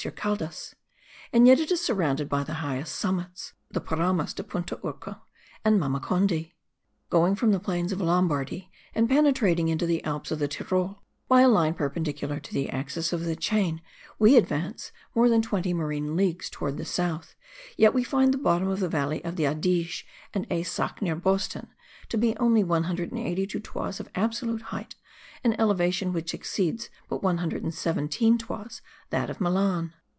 Caldas; 0.15 0.73
and 1.31 1.45
yet 1.45 1.59
it 1.59 1.69
is 1.71 1.79
surrounded 1.79 2.27
by 2.27 2.43
the 2.43 2.55
highest 2.55 2.95
summits, 2.95 3.53
the 3.69 3.79
Paramos 3.79 4.33
de 4.33 4.41
Puntaurcu 4.41 5.15
and 5.63 5.79
Mamacondy. 5.79 6.53
Going 7.11 7.35
from 7.35 7.51
the 7.51 7.59
plains 7.59 7.91
of 7.91 8.01
Lombardy, 8.01 8.71
and 8.95 9.07
penetrating 9.07 9.67
into 9.67 9.85
the 9.85 10.03
Alps 10.03 10.31
of 10.31 10.39
the 10.39 10.47
Tyrol, 10.47 11.03
by 11.27 11.41
a 11.41 11.47
line 11.47 11.75
perpendicular 11.75 12.39
to 12.39 12.51
the 12.51 12.67
axis 12.71 13.13
of 13.13 13.25
the 13.25 13.35
chain, 13.35 13.79
we 14.17 14.37
advance 14.37 14.91
more 15.13 15.29
than 15.29 15.43
20 15.43 15.71
marine 15.75 16.15
leagues 16.15 16.49
towards 16.49 16.77
the 16.77 17.03
north, 17.07 17.35
yet 17.77 17.93
we 17.93 18.03
find 18.03 18.33
the 18.33 18.39
bottom 18.39 18.69
of 18.69 18.79
the 18.79 18.89
valley 18.89 19.23
of 19.23 19.35
the 19.35 19.45
Adige 19.45 20.03
and 20.33 20.45
of 20.45 20.49
Eysack 20.49 20.99
near 21.03 21.15
Botzen, 21.15 21.67
to 22.09 22.17
be 22.17 22.35
only 22.37 22.63
182 22.63 23.59
toises 23.59 23.99
of 23.99 24.09
absolute 24.15 24.63
height, 24.63 24.95
an 25.43 25.55
elevation 25.59 26.13
which 26.13 26.35
exceeds 26.35 26.89
but 27.09 27.23
117 27.23 28.37
toises 28.37 28.81
that 29.09 29.29
of 29.29 29.41
Milan. 29.41 29.91